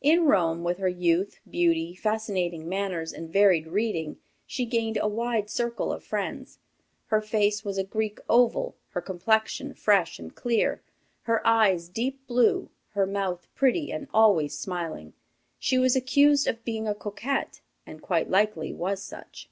In 0.00 0.24
Rome, 0.24 0.64
with 0.64 0.78
her 0.78 0.88
youth, 0.88 1.40
beauty, 1.46 1.94
fascinating 1.94 2.70
manners, 2.70 3.12
and 3.12 3.30
varied 3.30 3.66
reading, 3.66 4.18
she 4.46 4.64
gained 4.64 4.96
a 4.96 5.06
wide 5.06 5.50
circle 5.50 5.92
of 5.92 6.02
friends. 6.02 6.58
Her 7.08 7.20
face 7.20 7.66
was 7.66 7.76
a 7.76 7.84
Greek 7.84 8.18
oval, 8.30 8.76
her 8.92 9.02
complexion 9.02 9.74
fresh 9.74 10.18
and 10.18 10.34
clear, 10.34 10.80
her 11.24 11.46
eyes 11.46 11.90
deep 11.90 12.26
blue, 12.26 12.70
her 12.92 13.04
mouth 13.04 13.46
pretty 13.54 13.92
and 13.92 14.08
always 14.14 14.58
smiling. 14.58 15.12
She 15.58 15.76
was 15.76 15.94
accused 15.94 16.46
of 16.46 16.64
being 16.64 16.88
a 16.88 16.94
coquette, 16.94 17.60
and 17.84 18.00
quite 18.00 18.30
likely 18.30 18.72
was 18.72 19.02
such. 19.02 19.50